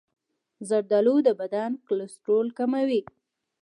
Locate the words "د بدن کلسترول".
1.27-2.47